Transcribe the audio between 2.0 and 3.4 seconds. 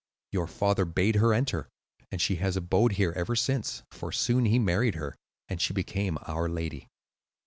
and she has abode here ever